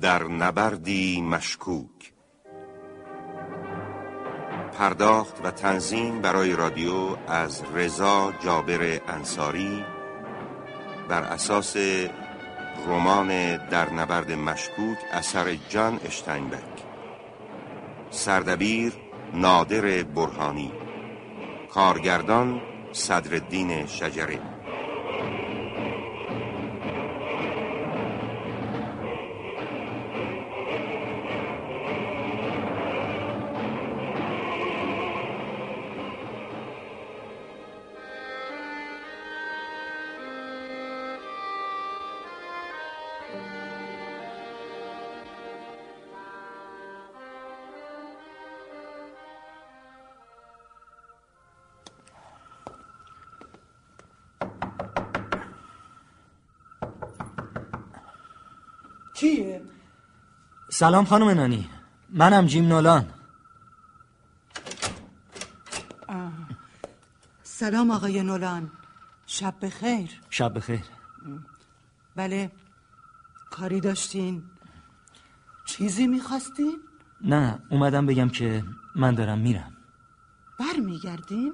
در 0.00 0.24
نبردی 0.24 1.20
مشکوک. 1.20 2.12
پرداخت 4.78 5.44
و 5.44 5.50
تنظیم 5.50 6.20
برای 6.20 6.56
رادیو 6.56 7.16
از 7.26 7.62
رضا 7.74 8.32
جابر 8.40 9.00
انصاری 9.08 9.84
بر 11.08 11.22
اساس 11.22 11.76
رمان 12.86 13.56
در 13.56 13.92
نبرد 13.92 14.32
مشکوک 14.32 14.98
اثر 15.12 15.54
جان 15.68 16.00
اشتینبک 16.04 16.84
سردبیر 18.10 18.92
نادر 19.34 20.02
برهانی. 20.02 20.72
کارگردان 21.70 22.60
صدرالدین 22.92 23.86
شجری 23.86 24.40
کیه؟ 59.18 59.62
سلام 60.70 61.04
خانم 61.04 61.28
نانی. 61.28 61.68
منم 62.10 62.46
جیم 62.46 62.66
نولان. 62.68 63.04
سلام 67.42 67.90
آقای 67.90 68.22
نولان. 68.22 68.70
شب 69.26 69.54
بخیر. 69.62 70.10
شب 70.30 70.54
بخیر. 70.56 70.84
بله. 72.16 72.50
کاری 73.50 73.80
داشتین؟ 73.80 74.42
چیزی 75.64 76.06
می‌خواستین؟ 76.06 76.80
نه 77.20 77.58
اومدم 77.70 78.06
بگم 78.06 78.28
که 78.28 78.64
من 78.94 79.14
دارم 79.14 79.38
میرم. 79.38 79.72
برمیگردین؟ 80.60 81.52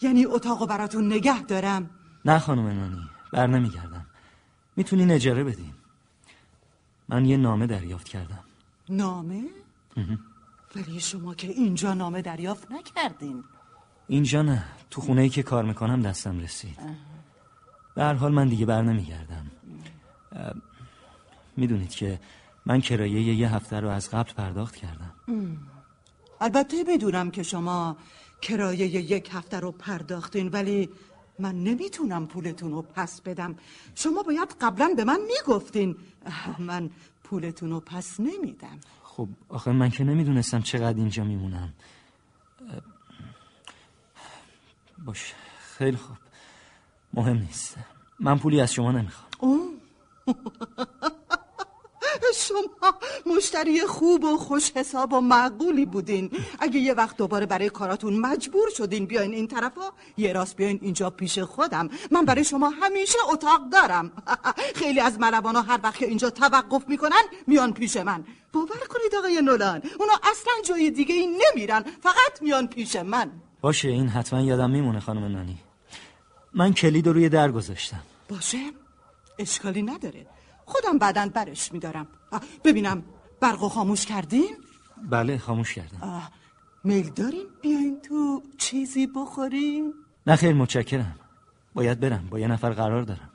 یعنی 0.00 0.26
اتاقو 0.26 0.66
براتون 0.66 1.12
نگه 1.12 1.42
دارم. 1.42 1.90
نه 2.24 2.38
خانم 2.38 2.66
نانی 2.66 3.10
بر 3.32 3.46
نمیگردم 3.46 4.06
می‌تونین 4.76 5.10
اجاره 5.10 5.44
بدین. 5.44 5.74
من 7.10 7.24
یه 7.24 7.36
نامه 7.36 7.66
دریافت 7.66 8.08
کردم. 8.08 8.44
نامه؟ 8.88 9.42
ولی 10.76 11.00
شما 11.00 11.34
که 11.34 11.48
اینجا 11.48 11.94
نامه 11.94 12.22
دریافت 12.22 12.72
نکردین. 12.72 13.44
اینجا 14.08 14.42
نه. 14.42 14.64
تو 14.90 15.00
خونه 15.00 15.22
ای 15.22 15.28
که 15.28 15.42
کار 15.42 15.64
می‌کنم 15.64 16.02
دستم 16.02 16.38
رسید. 16.38 16.78
به 17.94 18.02
هر 18.02 18.14
حال 18.14 18.32
من 18.32 18.48
دیگه 18.48 18.66
بر 18.66 18.82
نمیگردم. 18.82 19.50
می‌دونید 21.56 21.90
که 21.90 22.20
من 22.66 22.80
کرایه 22.80 23.34
یه 23.34 23.54
هفته 23.54 23.80
رو 23.80 23.88
از 23.88 24.10
قبل 24.10 24.32
پرداخت 24.32 24.76
کردم. 24.76 25.12
البته 26.40 26.84
بدونم 26.88 27.30
که 27.30 27.42
شما 27.42 27.96
کرایه 28.42 28.86
یک 28.86 29.30
هفته 29.32 29.60
رو 29.60 29.72
پرداختین 29.72 30.48
ولی 30.48 30.88
من 31.40 31.64
نمی‌تونم 31.64 32.26
پولتون 32.26 32.70
رو 32.70 32.82
پس 32.82 33.20
بدم. 33.20 33.56
شما 33.94 34.22
باید 34.22 34.56
قبلا 34.60 34.94
به 34.96 35.04
من 35.04 35.20
می‌گفتین. 35.20 35.96
من 36.58 36.90
پولتون 37.24 37.70
رو 37.70 37.80
پس 37.80 38.20
نمیدم. 38.20 38.78
خب 39.02 39.28
آخه 39.48 39.72
من 39.72 39.90
که 39.90 40.04
نمی‌دونستم 40.04 40.60
چقدر 40.62 40.98
اینجا 40.98 41.24
میمونم. 41.24 41.72
باش 45.04 45.34
خیلی 45.78 45.96
خوب. 45.96 46.16
مهم 47.14 47.36
نیست. 47.36 47.76
من 48.20 48.38
پولی 48.38 48.60
از 48.60 48.72
شما 48.72 48.92
نمی‌خوام. 48.92 49.30
شما 52.34 52.94
مشتری 53.26 53.80
خوب 53.80 54.24
و 54.24 54.36
خوش 54.36 54.72
حساب 54.76 55.12
و 55.12 55.20
معقولی 55.20 55.86
بودین. 55.86 56.30
اگه 56.60 56.80
یه 56.80 56.94
وقت 56.94 57.16
دوباره 57.16 57.46
برای 57.46 57.70
کاراتون 57.70 58.16
مجبور 58.20 58.70
شدین 58.76 59.06
بیاین 59.06 59.32
این 59.34 59.46
طرفا 59.48 59.92
یه 60.16 60.32
راست 60.32 60.56
بیاین 60.56 60.78
اینجا 60.82 61.10
پیش 61.10 61.38
خودم. 61.38 61.88
من 62.10 62.24
برای 62.24 62.44
شما 62.44 62.68
همیشه 62.68 63.18
اتاق 63.32 63.68
دارم. 63.72 64.12
خیلی 64.80 65.00
از 65.00 65.20
ملوانا 65.20 65.62
هر 65.62 65.80
وقت 65.82 65.96
که 65.96 66.06
اینجا 66.06 66.30
توقف 66.30 66.88
می‌کنن 66.88 67.22
میان 67.46 67.72
پیش 67.72 67.96
من. 67.96 68.24
باور 68.52 68.86
کنید 68.88 69.14
آقای 69.18 69.42
نولان 69.42 69.82
اونا 69.98 70.12
اصلا 70.22 70.52
جای 70.64 70.90
دیگه 70.90 71.14
ای 71.14 71.26
نمیرن. 71.26 71.82
فقط 72.02 72.42
میان 72.42 72.66
پیش 72.66 72.96
من. 72.96 73.30
باشه 73.60 73.88
این 73.88 74.08
حتما 74.08 74.40
یادم 74.40 74.70
میمونه 74.70 75.00
خانم 75.00 75.24
نانی. 75.24 75.58
من 76.54 76.72
کلید 76.72 77.06
رو 77.06 77.12
روی 77.12 77.28
در 77.28 77.50
گذاشتم. 77.52 78.02
باشه؟ 78.28 78.58
اشکالی 79.38 79.82
نداره. 79.82 80.26
خودم 80.64 80.98
بعدا 80.98 81.30
برش 81.34 81.72
میدارم. 81.72 82.06
ببینم 82.64 83.02
برقو 83.40 83.68
خاموش 83.68 84.06
کردین؟ 84.06 84.56
بله 85.10 85.38
خاموش 85.38 85.74
کردم. 85.74 86.22
میل 86.84 87.10
دارین 87.10 87.46
بیاین 87.62 88.00
تو 88.00 88.42
چیزی 88.58 89.06
بخورین؟ 89.06 89.94
نه 90.26 90.36
خیر 90.36 90.54
متشکرم. 90.54 91.14
باید 91.74 92.00
برم 92.00 92.26
با 92.30 92.38
یه 92.38 92.46
نفر 92.48 92.70
قرار 92.70 93.02
دارم. 93.02 93.30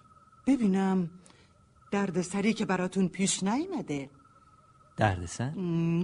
ببینم 0.47 1.09
دردسری 1.91 2.53
که 2.53 2.66
براتون 2.66 3.07
پیش 3.07 3.44
نیمده 3.44 4.09
دردسر؟ 4.97 5.50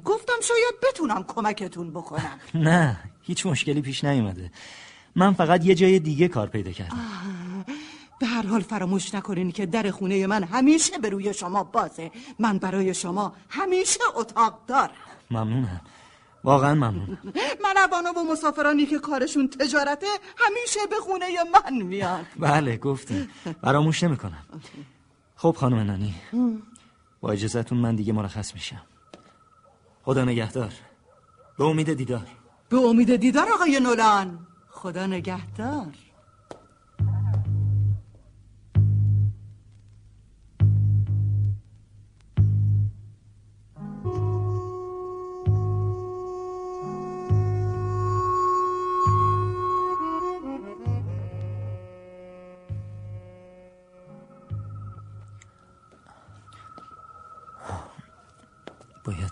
گفتم 0.05 0.33
شاید 0.41 0.73
بتونم 0.89 1.23
کمکتون 1.23 1.91
بکنم. 1.91 2.39
نه 2.67 2.99
هیچ 3.21 3.45
مشکلی 3.45 3.81
پیش 3.81 4.03
نیومده. 4.03 4.51
من 5.15 5.33
فقط 5.33 5.65
یه 5.65 5.75
جای 5.75 5.99
دیگه 5.99 6.27
کار 6.27 6.47
پیدا 6.47 6.71
کردم. 6.71 6.97
به 8.21 8.27
هر 8.27 8.47
حال 8.47 8.61
فراموش 8.61 9.15
نکنین 9.15 9.51
که 9.51 9.65
در 9.65 9.91
خونه 9.91 10.27
من 10.27 10.43
همیشه 10.43 10.97
به 10.97 11.09
روی 11.09 11.33
شما 11.33 11.63
بازه. 11.63 12.11
من 12.39 12.57
برای 12.57 12.93
شما 12.93 13.33
همیشه 13.49 13.99
اتاق 14.15 14.59
دارم. 14.67 14.91
ممنونم. 15.31 15.81
واقعا 16.43 16.75
ممنونم. 16.75 17.17
من 17.63 18.05
و 18.17 18.23
مسافرانی 18.31 18.85
که 18.85 18.99
کارشون 18.99 19.47
تجارته 19.47 20.07
همیشه 20.37 20.79
به 20.89 20.95
خونه 20.95 21.25
من 21.53 21.83
میان. 21.83 22.25
بله 22.39 22.77
گفتیم 22.77 23.29
فراموش 23.61 24.03
نمی‌کنم. 24.03 24.43
خب 25.35 25.55
خانم 25.57 25.79
نانی 25.79 26.15
با 27.21 27.31
اجازتون 27.31 27.77
من 27.77 27.95
دیگه 27.95 28.13
مرخص 28.13 28.53
میشم. 28.53 28.81
خدا 30.03 30.25
نگهدار. 30.25 30.73
به 31.57 31.63
امید 31.63 31.93
دیدار. 31.93 32.27
به 32.69 32.77
امید 32.77 33.15
دیدار 33.15 33.51
آقای 33.53 33.79
نولان. 33.79 34.39
خدا 34.69 35.05
نگهدار. 35.05 35.93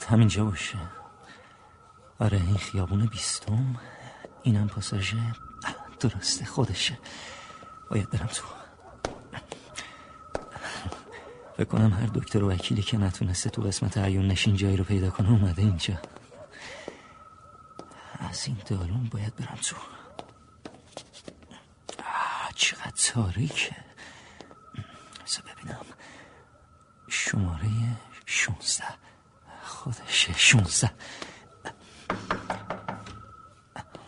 همینجا 0.09 0.46
باشه. 0.46 0.78
آره 2.20 2.38
این 2.38 2.58
خیابون 2.58 3.06
بیستم 3.06 3.75
اینم 4.44 4.68
پاساژ 4.68 5.16
درسته 6.00 6.46
خودشه. 6.46 6.97
باید 7.90 8.09
برم 8.09 8.28
تو. 8.28 8.44
فکر 11.58 11.68
کنم 11.68 11.94
هر 11.94 12.06
دکتر 12.06 12.44
و 12.44 12.52
وکیلی 12.52 12.81
که 12.81 12.97
نتونسته 12.97 13.50
تو 13.50 13.62
قسمت 13.62 13.97
عیون 13.97 14.28
نشین 14.28 14.56
جایی 14.56 14.78
رو 14.78 14.84
پیدا 14.84 15.09
کنه 15.09 15.29
اومده 15.29 15.61
اینجا. 15.61 15.97
از 18.20 18.47
این 18.47 18.58
دارون 18.66 19.09
باید 19.11 19.35
برم 19.35 19.58
تو. 19.61 19.76
چقدر 22.56 22.91
تاریکه. 23.14 23.76
ببینم. 25.46 25.85
شماره 27.09 27.70
شونزده. 28.26 29.09
خودشه 29.79 30.34
شونزده. 30.37 30.91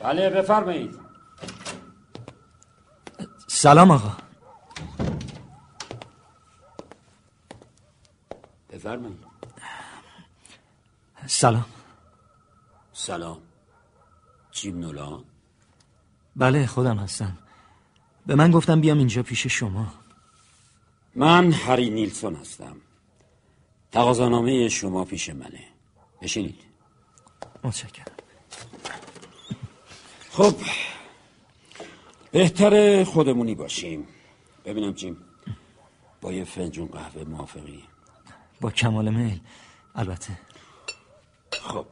بله 0.04 0.30
بفرمایید. 0.30 1.00
سلام 3.48 3.92
آقا. 3.92 4.18
بفرمایید. 8.70 9.26
سلام. 11.28 11.66
سلام. 12.94 13.42
جیم 14.52 14.80
نولان 14.80 15.24
بله 16.36 16.68
خودم 16.68 16.98
هستم. 16.98 17.38
به 18.26 18.36
من 18.36 18.52
گفتم 18.52 18.82
بیام 18.82 18.98
اینجا 18.98 19.24
پیش 19.24 19.48
شما. 19.48 19.94
من 21.16 21.52
هری 21.52 21.90
نیلسون 21.90 22.36
هستم. 22.36 22.76
تقاضانامه 23.92 24.70
شما 24.70 25.06
پیش 25.06 25.30
منه. 25.30 25.64
بشینید. 26.22 26.60
متشکرم. 27.64 28.06
خب 30.32 30.56
بهتر 32.32 33.04
خودمونی 33.04 33.56
باشیم. 33.56 34.08
ببینم 34.66 34.92
جیم 34.92 35.18
با 36.22 36.32
یه 36.32 36.44
فنجون 36.44 36.88
قهوه 36.88 37.24
موافقی. 37.24 37.84
با 38.62 38.72
کمال 38.72 39.10
میل. 39.10 39.40
البته. 39.96 40.40
خب. 41.52 41.86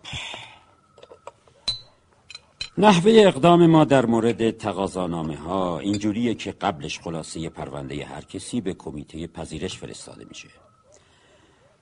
نحوه 2.77 3.11
اقدام 3.11 3.65
ما 3.65 3.85
در 3.85 4.05
مورد 4.05 4.51
تقاضانامه 4.51 5.35
ها 5.37 5.79
اینجوریه 5.79 6.35
که 6.35 6.51
قبلش 6.51 6.99
خلاصه 6.99 7.49
پرونده 7.49 8.05
هر 8.05 8.21
کسی 8.21 8.61
به 8.61 8.73
کمیته 8.73 9.27
پذیرش 9.27 9.77
فرستاده 9.77 10.25
میشه. 10.25 10.49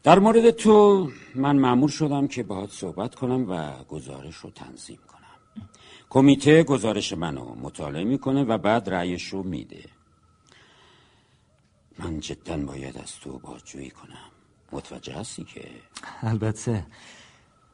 در 0.07 0.19
مورد 0.19 0.51
تو 0.51 1.09
من 1.35 1.55
معمور 1.55 1.89
شدم 1.89 2.27
که 2.27 2.43
باهات 2.43 2.71
صحبت 2.71 3.15
کنم 3.15 3.49
و 3.49 3.83
گزارش 3.83 4.35
رو 4.35 4.49
تنظیم 4.49 4.99
کنم. 5.07 5.67
کمیته 6.09 6.63
گزارش 6.63 7.13
منو 7.13 7.55
مطالعه 7.55 8.03
می‌کنه 8.03 8.43
و 8.43 8.57
بعد 8.57 8.89
رأیش 8.89 9.27
رو 9.27 9.43
میده. 9.43 9.83
من 11.99 12.19
جدا 12.19 12.57
باید 12.57 12.97
از 12.97 13.19
تو 13.19 13.39
بازجویی 13.39 13.89
کنم. 13.89 14.29
متوجه 14.71 15.13
هستی 15.13 15.43
که؟ 15.43 15.69
البته. 16.21 16.85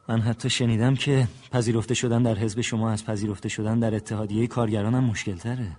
من 0.09 0.21
حتی 0.21 0.49
شنیدم 0.49 0.95
که 0.95 1.27
پذیرفته 1.51 1.93
شدن 1.93 2.23
در 2.23 2.35
حزب 2.35 2.61
شما 2.61 2.91
از 2.91 3.05
پذیرفته 3.05 3.49
شدن 3.49 3.79
در 3.79 3.95
اتحادیه 3.95 4.47
کارگران 4.47 4.95
هم 4.95 5.03
مشکل 5.03 5.35
تره 5.35 5.71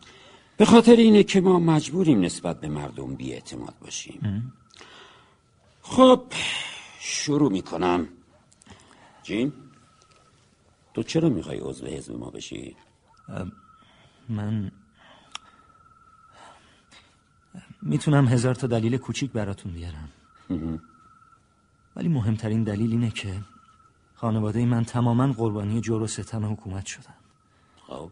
به 0.57 0.65
خاطر 0.65 0.97
اینه 0.97 1.23
که 1.23 1.41
ما 1.41 1.59
مجبوریم 1.59 2.21
نسبت 2.21 2.61
به 2.61 2.69
مردم 2.69 3.15
بی 3.15 3.33
اعتماد 3.33 3.75
باشیم 3.81 4.53
خب 5.87 6.23
شروع 6.99 7.53
می‌کنم. 7.53 8.09
جیم 9.23 9.53
تو 10.95 11.03
چرا 11.03 11.29
می‌خوای 11.29 11.59
عضو 11.59 11.87
حزب 11.87 12.17
ما 12.17 12.31
بشی؟ 12.31 12.77
من 14.29 14.73
می‌تونم 17.83 18.29
هزار 18.29 18.55
تا 18.55 18.67
دلیل 18.67 18.97
کوچیک 18.97 19.33
براتون 19.33 19.73
بیارم. 19.73 20.09
ولی 21.97 22.09
مهمترین 22.09 22.65
دلیل 22.65 22.91
اینه 22.91 23.11
که 23.11 23.41
خانواده 24.15 24.67
من 24.67 24.85
تماما 24.85 25.33
قربانی 25.33 25.81
جور 25.81 26.03
و 26.03 26.07
ستم 26.07 26.53
حکومت 26.53 26.87
شدن. 26.87 27.15
خب. 27.87 28.11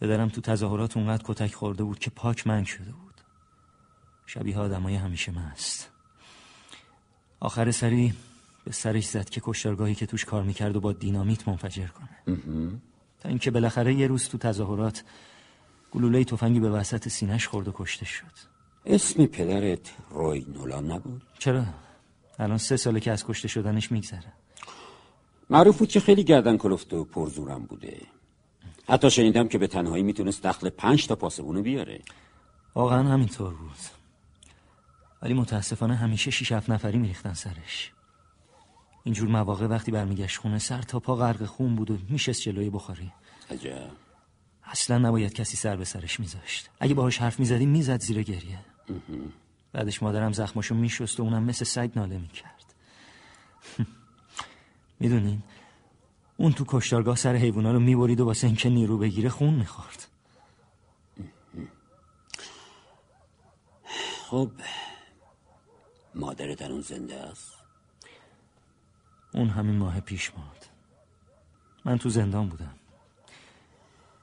پدرم 0.00 0.28
تو 0.28 0.40
تظاهرات 0.40 0.96
اونقدر 0.96 1.22
کتک 1.26 1.54
خورده 1.54 1.84
بود 1.84 1.98
که 1.98 2.10
پاک 2.10 2.46
منگ 2.46 2.66
شده 2.66 2.92
بود. 2.92 3.20
شبیه 4.26 4.58
آدمای 4.58 4.94
همیشه 4.94 5.32
مست. 5.32 5.93
آخر 7.44 7.70
سری 7.70 8.14
به 8.64 8.72
سرش 8.72 9.06
زد 9.06 9.28
که 9.28 9.40
کشتارگاهی 9.44 9.94
که 9.94 10.06
توش 10.06 10.24
کار 10.24 10.42
می‌کرد 10.42 10.76
و 10.76 10.80
با 10.80 10.92
دینامیت 10.92 11.48
منفجر 11.48 11.86
کنه. 11.86 12.40
تا 13.20 13.28
اینکه 13.28 13.50
بالاخره 13.50 13.94
یه 13.94 14.06
روز 14.06 14.28
تو 14.28 14.38
تظاهرات 14.38 15.04
گلوله 15.92 16.24
تفنگی 16.24 16.60
به 16.60 16.70
وسط 16.70 17.08
سینش 17.08 17.48
خورد 17.48 17.68
و 17.68 17.72
کشته 17.74 18.04
شد. 18.04 18.34
اسم 18.86 19.26
پدرت 19.26 19.94
روی 20.10 20.46
نولان 20.54 20.90
نبود؟ 20.90 21.22
چرا؟ 21.38 21.64
الان 22.38 22.58
سه 22.58 22.76
ساله 22.76 23.00
که 23.00 23.12
از 23.12 23.26
کشته 23.26 23.48
شدنش 23.48 23.92
میگذره. 23.92 24.32
معروف 25.50 25.78
بود 25.78 25.88
که 25.88 26.00
خیلی 26.00 26.24
گردن 26.24 26.56
کلفت 26.56 26.92
و 26.92 27.04
پرزورم 27.04 27.64
بوده. 27.64 28.00
حتی 28.88 29.10
شنیدم 29.10 29.48
که 29.48 29.58
به 29.58 29.66
تنهایی 29.66 30.02
می‌تونست 30.02 30.42
دخل 30.42 30.70
پنج 30.70 31.06
تا 31.06 31.16
پاسبونو 31.16 31.62
بیاره. 31.62 32.00
واقعا 32.74 33.02
همینطور 33.02 33.54
بود. 33.54 34.03
ولی 35.24 35.34
متاسفانه 35.34 35.96
همیشه 35.96 36.30
شیش 36.30 36.52
هفت 36.52 36.70
نفری 36.70 36.98
میریختن 36.98 37.32
سرش. 37.32 37.92
اینجور 39.04 39.28
مواقع 39.28 39.66
وقتی 39.66 39.92
برمیگشت 39.92 40.40
خونه 40.40 40.58
سر 40.58 40.82
تا 40.82 41.00
پا 41.00 41.16
غرق 41.16 41.44
خون 41.44 41.76
بود 41.76 41.90
و 41.90 41.98
میشست 42.08 42.42
جلوی 42.42 42.70
بخاری. 42.70 43.12
عجب. 43.50 43.90
اصلا 44.64 44.98
نباید 44.98 45.32
کسی 45.32 45.56
سر 45.56 45.76
به 45.76 45.84
سرش 45.84 46.20
میذاشت. 46.20 46.70
اگه 46.80 46.94
باهاش 46.94 47.18
حرف 47.18 47.40
می‌زدیم 47.40 47.68
می‌زد 47.68 48.00
زیر 48.00 48.22
گریه. 48.22 48.58
بعدش 49.72 50.02
مادرم 50.02 50.32
زخماشو 50.32 50.74
میشست 50.74 51.20
و 51.20 51.22
اونم 51.22 51.42
مثل 51.42 51.64
سگ 51.64 51.90
ناله 51.96 52.18
می‌کرد. 52.18 52.74
می‌دونین 55.00 55.42
اون 56.36 56.52
تو 56.52 56.64
کشتارگاه 56.68 57.16
سر 57.16 57.36
حیوونا 57.36 57.72
رو 57.72 57.80
می‌برید 57.80 58.20
و 58.20 58.24
واسه 58.24 58.46
اینکه 58.46 58.68
نیرو 58.68 58.98
بگیره 58.98 59.28
خون 59.28 59.54
می‌خورد. 59.54 60.06
خب 64.30 64.50
مادرت 66.14 66.62
اون 66.62 66.80
زنده 66.80 67.14
است؟ 67.14 67.54
اون 69.34 69.48
همین 69.48 69.76
ماه 69.76 70.00
پیش 70.00 70.32
ماند. 70.36 70.66
من 71.84 71.98
تو 71.98 72.08
زندان 72.08 72.48
بودم. 72.48 72.74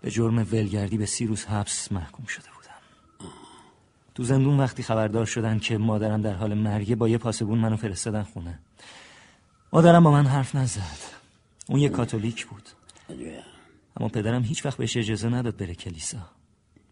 به 0.02 0.12
جرم 0.12 0.38
ولگردی 0.38 0.98
به 0.98 1.06
سی 1.06 1.28
روز 1.28 1.46
حبس 1.46 1.92
محکوم 1.92 2.26
شده 2.26 2.48
بودم. 2.56 3.32
تو 4.16 4.24
زندون 4.24 4.60
وقتی 4.60 4.84
خبردار 4.84 5.26
شدن 5.26 5.60
که 5.60 5.78
مادرم 5.78 6.22
در 6.22 6.34
حال 6.34 6.54
مرگه 6.54 6.96
با 6.96 7.08
یه 7.10 7.18
پاسبون 7.18 7.58
منو 7.58 7.78
فرستادن 7.78 8.24
خونه. 8.24 8.60
مادرم 9.74 10.04
با 10.04 10.12
من 10.12 10.26
حرف 10.26 10.56
نزد. 10.56 10.98
اون 11.68 11.80
یه 11.80 11.90
کاتولیک 11.90 12.46
بود. 12.46 12.70
اما 13.98 14.10
پدرم 14.10 14.44
هیچ 14.44 14.66
وقت 14.66 14.78
بهش 14.78 14.98
اجازه 14.98 15.30
نداد 15.30 15.58
بره 15.58 15.76
کلیسا. 15.76 16.30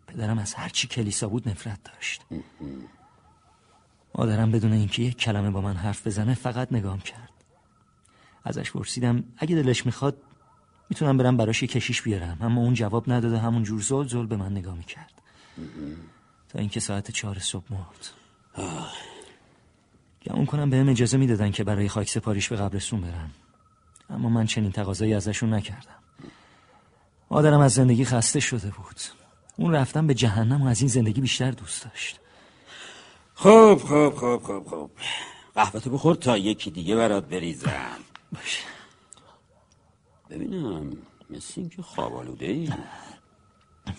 پدرم 0.07 0.39
از 0.39 0.53
هر 0.53 0.69
چی 0.69 0.87
کلیسا 0.87 1.27
بود 1.29 1.49
نفرت 1.49 1.83
داشت. 1.83 2.21
مادرم 4.19 4.51
بدون 4.51 4.73
اینکه 4.73 5.03
یک 5.03 5.17
کلمه 5.17 5.49
با 5.49 5.61
من 5.61 5.75
حرف 5.75 6.07
بزنه 6.07 6.33
فقط 6.33 6.67
نگام 6.71 6.99
کرد. 6.99 7.33
ازش 8.43 8.71
پرسیدم 8.71 9.23
اگه 9.37 9.55
دلش 9.55 9.85
می‌خواد 9.85 10.17
می‌تونم 10.89 11.17
برم 11.17 11.37
براش 11.37 11.61
یه 11.61 11.67
کشیش 11.67 12.01
بیارم. 12.01 12.37
اما 12.41 12.61
اون 12.61 12.73
جواب 12.73 13.11
نداده 13.11 13.39
همون 13.39 13.63
جور 13.63 13.81
زل 13.81 14.07
زل 14.07 14.25
به 14.25 14.37
من 14.37 14.51
نگاه 14.51 14.75
می‌کرد. 14.75 15.21
تا 16.49 16.59
اینکه 16.59 16.79
ساعت 16.79 17.11
چهار 17.11 17.39
صبح 17.39 17.65
مرد 17.69 18.09
گمون 20.25 20.45
کنم 20.45 20.69
بهم 20.69 20.89
اجازه 20.89 21.17
می‌دادن 21.17 21.51
که 21.51 21.63
برای 21.63 21.89
خاک 21.89 22.09
سپاریش 22.09 22.49
به 22.49 22.55
قبرستون 22.55 23.01
برم. 23.01 23.31
اما 24.09 24.29
من 24.29 24.45
چنین 24.45 24.71
تقاضایی 24.71 25.13
ازشون 25.13 25.53
نکردم. 25.53 25.99
مادرم 27.31 27.59
از 27.59 27.73
زندگی 27.73 28.05
خسته 28.05 28.39
شده 28.39 28.71
بود. 28.71 29.01
اون 29.57 29.73
رفتن 29.75 30.07
به 30.07 30.13
جهنم 30.13 30.61
و 30.61 30.67
از 30.67 30.81
این 30.81 30.89
زندگی 30.89 31.21
بیشتر 31.21 31.51
دوست 31.51 31.83
داشت. 31.83 32.19
خب 33.39 33.81
خب 33.87 34.13
خب 34.15 34.41
خب 34.43 34.63
خب. 34.69 34.89
قهوتو 35.55 35.89
بخور 35.89 36.15
تا 36.15 36.37
یکی 36.37 36.71
دیگه 36.71 36.95
برات 36.95 37.25
بریزم. 37.29 37.99
باشه. 38.33 38.63
ببینم 40.29 40.97
مثل 41.29 41.53
اینکه 41.55 41.81
خواب 41.81 42.15
آلوده 42.15 42.45
ای 42.45 42.69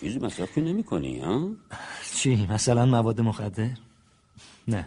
چیزی 0.01 0.19
مصرف 0.19 0.55
که 0.55 0.61
نمی 0.61 0.83
کنی 0.83 1.19
ها؟ 1.19 1.49
چی 2.15 2.47
مثلا 2.49 2.85
مواد 2.85 3.21
مخدر؟ 3.21 3.69
نه. 4.67 4.85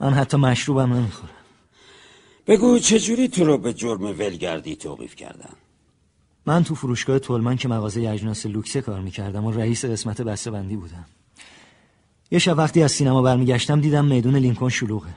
من 0.00 0.14
حتی 0.14 0.36
مشروبم 0.36 0.92
نمی‌خورم. 0.92 1.34
بگو 2.46 2.78
چجوری 2.78 3.28
تو 3.28 3.44
رو 3.44 3.58
به 3.58 3.72
جرم 3.72 4.02
ولگردی 4.02 4.76
توقیف 4.76 5.16
کردن؟ 5.16 5.54
من 6.46 6.64
تو 6.64 6.74
فروشگاه 6.74 7.18
تولمن 7.18 7.56
که 7.56 7.68
مغازه 7.68 8.08
اجناس 8.08 8.46
لوکسه 8.46 8.82
کار 8.82 9.00
می‌کردم 9.00 9.44
و 9.44 9.50
رئیس 9.50 9.84
قسمت 9.84 10.20
بسته 10.20 10.50
بندی 10.50 10.76
بودم. 10.76 11.06
یه 12.30 12.38
شب 12.38 12.58
وقتی 12.58 12.82
از 12.82 12.92
سینما 12.92 13.22
برمیگشتم 13.22 13.80
دیدم 13.80 14.04
میدون 14.04 14.36
لینکن 14.36 14.68
شلوغه. 14.68 15.14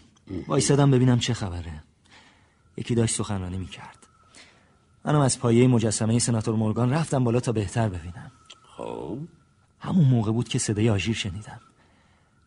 وایسادم 0.48 0.92
ببینم 0.92 1.20
چه 1.20 1.34
خبره. 1.34 1.84
یکی 2.78 2.96
داشت 2.96 3.16
سخنرانی 3.16 3.58
می‌کرد. 3.58 4.08
منم 5.06 5.20
از 5.20 5.40
پایه 5.40 5.68
مجسمه 5.68 6.20
سناتور 6.20 6.56
مورگان 6.56 6.90
رفتم 6.94 7.24
بالا 7.24 7.40
تا 7.40 7.52
بهتر 7.52 7.90
ببینم. 7.90 8.32
خب؟ 8.78 9.18
همون 9.80 10.06
موقع 10.06 10.32
بود 10.32 10.48
که 10.48 10.60
صدای 10.60 10.90
آژیر 10.90 11.16
شنیدم. 11.16 11.62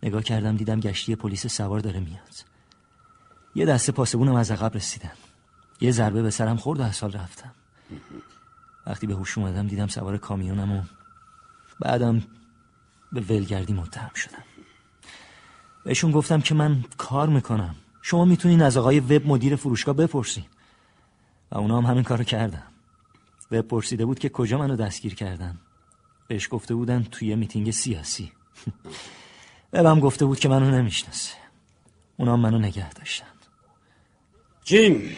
نگاه 0.03 0.23
کردم 0.23 0.57
دیدم 0.57 0.81
گشتی 0.81 1.17
پلیس 1.17 1.47
سوار 1.47 1.81
داره 1.81 2.01
میاد. 2.01 2.35
یه 3.55 3.67
دسته 3.67 3.93
پاسبونم 3.93 4.35
از 4.35 4.51
عقب 4.51 4.77
رسیدن. 4.77 5.13
یه 5.81 5.91
ضربه 5.91 6.23
به 6.23 6.31
سرم 6.31 6.57
خورد 6.57 6.81
و 6.81 6.83
از 6.83 7.01
حال 7.01 7.13
رفتم. 7.13 7.53
وقتی 8.87 9.07
به 9.07 9.15
هوش 9.15 9.39
اومدم 9.39 9.67
دیدم 9.67 9.87
سوار 9.87 10.19
کامیونم 10.19 10.73
و 10.73 10.83
بعدم 11.81 12.23
به 13.13 13.21
ولگردی 13.21 13.73
متهم 13.73 14.11
شدم. 14.15 14.56
بهشون 15.87 16.11
گفتم 16.11 16.41
که 16.41 16.55
من 16.55 16.85
کار 16.97 17.29
می‌کنم. 17.29 17.75
شما 18.03 18.25
می‌تونین 18.25 18.63
از 18.63 18.77
آقای 18.77 19.01
وب 19.01 19.27
مدیر 19.27 19.57
فروشگاه 19.57 19.95
بپرسین. 19.95 20.45
و 21.53 21.59
اونا 21.59 21.81
هم 21.81 21.85
همین 21.91 22.03
کارو 22.03 22.25
کردن. 22.25 22.63
وب 23.51 23.61
پرسیده 23.61 24.07
بود 24.07 24.19
که 24.19 24.29
کجا 24.29 24.59
منو 24.59 24.77
دستگیر 24.77 25.15
کردن. 25.15 25.59
بهش 26.29 26.49
گفته 26.51 26.75
بودن 26.75 27.03
توی 27.03 27.35
میتینگ 27.35 27.71
سیاسی. 27.71 28.33
وبم 29.73 30.01
گفته 30.01 30.25
بود 30.25 30.39
که 30.39 30.49
منو 30.49 30.71
نمی‌شناسه. 30.71 31.35
اونا 32.17 32.37
منو 32.37 32.59
نگه 32.59 32.93
داشتن. 32.93 33.27
جیم 34.65 35.17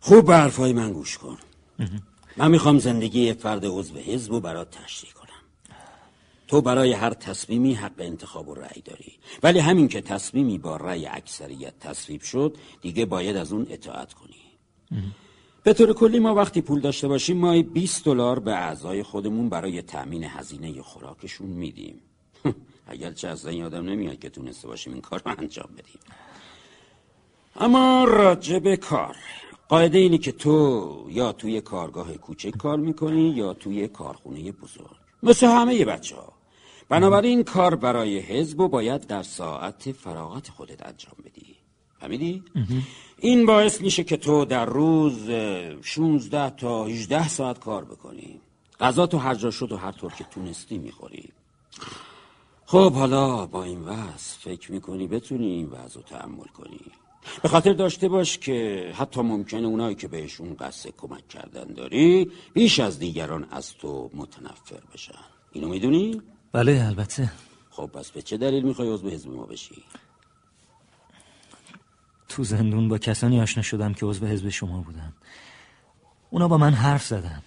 خوب 0.00 0.26
به 0.26 0.36
حرفای 0.36 0.72
من 0.72 0.92
گوش 0.92 1.18
کن. 1.18 1.38
من 2.36 2.50
می‌خوام 2.50 2.78
زندگی 2.78 3.32
فرد 3.32 3.64
عضو 3.66 3.98
حزب 3.98 4.32
رو 4.32 4.40
برات 4.40 4.70
تشریح 4.70 5.12
تو 6.46 6.60
برای 6.60 6.92
هر 6.92 7.10
تصمیمی 7.10 7.74
حق 7.74 7.92
انتخاب 7.98 8.48
و 8.48 8.54
رأی 8.54 8.82
داری. 8.84 9.12
ولی 9.42 9.58
همین 9.58 9.88
که 9.88 10.00
تصمیمی 10.00 10.58
با 10.58 10.76
رأی 10.76 11.06
اکثریت 11.06 11.78
تصویب 11.80 12.22
شد 12.22 12.56
دیگه 12.80 13.06
باید 13.06 13.36
از 13.36 13.52
اون 13.52 13.66
اطاعت 13.70 14.12
کنی. 14.12 14.36
به 15.62 15.72
طور 15.72 15.92
کلی 15.92 16.18
ما 16.18 16.34
وقتی 16.34 16.60
پول 16.60 16.80
داشته 16.80 17.08
باشیم 17.08 17.36
مای 17.36 17.62
20 17.62 18.04
دلار 18.04 18.38
به 18.38 18.52
اعضای 18.52 19.02
خودمون 19.02 19.48
برای 19.48 19.82
تأمین 19.82 20.24
هزینه 20.24 20.82
خوراکشون 20.82 21.48
میدیم. 21.48 22.00
اگر 22.86 23.12
چه 23.12 23.28
از 23.28 23.46
این 23.46 23.64
آدم 23.64 23.84
نمیاد 23.84 24.18
که 24.18 24.30
تونسته 24.30 24.68
باشیم 24.68 24.92
این 24.92 25.02
کار 25.02 25.22
رو 25.24 25.34
انجام 25.38 25.68
بدیم. 25.72 26.00
اما 27.56 28.04
راجب 28.04 28.74
کار. 28.74 29.16
قاعده 29.68 29.98
اینه 29.98 30.18
که 30.18 30.32
تو 30.32 31.06
یا 31.10 31.32
توی 31.32 31.60
کارگاه 31.60 32.12
کوچک 32.12 32.50
کار 32.50 32.78
می‌کنی 32.78 33.28
یا 33.28 33.54
توی 33.54 33.88
کارخونه 33.88 34.52
بزرگ. 34.52 34.96
مثل 35.22 35.46
همه 35.46 35.84
بچه 35.84 36.16
ها 36.16 36.35
بنابراین 36.88 37.44
کار 37.44 37.74
برای 37.74 38.18
حزب 38.18 38.60
و 38.60 38.68
باید 38.68 39.06
در 39.06 39.22
ساعت 39.22 39.92
فراغت 39.92 40.48
خودت 40.48 40.86
انجام 40.86 41.14
بدی. 41.24 41.56
فهمیدی؟ 42.00 42.42
این 43.18 43.46
باعث 43.46 43.80
میشه 43.80 44.04
که 44.04 44.16
تو 44.16 44.44
در 44.44 44.64
روز 44.64 45.30
16 45.82 46.50
تا 46.50 46.84
18 46.84 47.28
ساعت 47.28 47.58
کار 47.58 47.84
بکنی. 47.84 48.40
غذا 48.80 49.06
تو 49.06 49.18
هر 49.18 49.34
جا 49.34 49.50
شد 49.50 49.72
و 49.72 49.76
هر 49.76 49.92
طور 49.92 50.12
که 50.12 50.24
تونستی 50.24 50.78
می‌خوری. 50.78 51.32
خب 52.66 52.92
حالا 52.92 53.46
با 53.46 53.64
این 53.64 53.82
وضع 53.82 54.38
فکر 54.40 54.72
می‌کنی 54.72 55.06
بتونی 55.06 55.46
این 55.46 55.66
وضع 55.66 55.94
رو 55.94 56.02
تحمل 56.02 56.44
کنی. 56.44 56.80
به 57.42 57.48
خاطر 57.48 57.72
داشته 57.72 58.08
باش 58.08 58.38
که 58.38 58.90
حتی 58.94 59.20
ممکنه 59.20 59.66
اونایی 59.66 59.94
که 59.94 60.08
بهشون 60.08 60.54
قصد 60.54 60.90
کمک 60.96 61.28
کردن 61.28 61.64
داری 61.64 62.30
بیش 62.52 62.80
از 62.80 62.98
دیگران 62.98 63.46
از 63.50 63.74
تو 63.74 64.10
متنفر 64.14 64.82
بشن. 64.94 65.14
اینو 65.52 65.68
می‌دونی؟ 65.68 66.22
بله 66.56 66.84
البته. 66.86 67.30
خب 67.70 67.86
پس 67.86 68.10
به 68.10 68.22
چه 68.22 68.36
دلیل 68.36 68.64
می‌خوای 68.64 68.88
عضو 68.92 69.10
حزب 69.10 69.30
ما 69.30 69.46
بشی؟ 69.46 69.84
تو 72.28 72.44
زندون 72.44 72.88
با 72.88 72.98
کسانی 72.98 73.40
آشنا 73.40 73.62
شدم 73.62 73.94
که 73.94 74.06
عضو 74.06 74.26
حزب 74.26 74.48
شما 74.48 74.80
بودن. 74.80 75.12
اونا 76.30 76.48
با 76.48 76.58
من 76.58 76.74
حرف 76.74 77.06
زدن. 77.06 77.42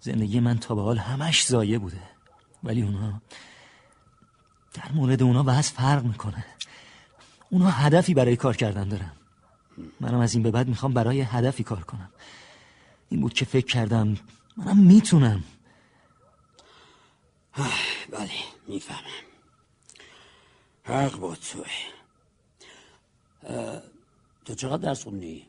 زندگی 0.00 0.40
من 0.40 0.58
تا 0.58 0.74
به 0.74 0.82
حال 0.82 0.98
همش 0.98 1.46
زایه 1.46 1.78
بوده. 1.78 2.02
ولی 2.64 2.82
اونا 2.82 3.20
در 4.74 4.92
مورد 4.94 5.22
اونا 5.22 5.42
بحث 5.42 5.72
فرق 5.72 6.04
می‌کنه. 6.04 6.44
اونا 7.50 7.70
هدفی 7.70 8.14
برای 8.14 8.36
کار 8.36 8.56
کردن 8.56 8.88
دارن. 8.88 9.12
منم 10.00 10.20
از 10.20 10.34
این 10.34 10.42
به 10.42 10.50
بعد 10.50 10.68
می‌خوام 10.68 10.92
برای 10.92 11.20
هدفی 11.20 11.64
کار 11.64 11.84
کنم. 11.84 12.10
این 13.08 13.20
بود 13.20 13.32
که 13.32 13.44
فکر 13.44 13.66
کردم 13.66 14.16
منم 14.56 14.76
می‌تونم 14.76 15.44
بله 18.10 18.30
می‌فهمم. 18.68 19.26
حق 20.84 21.16
با 21.18 21.36
توه. 21.36 21.66
تو 24.44 24.54
چقدر 24.54 24.82
درس 24.82 25.04
خوندی؟ 25.04 25.46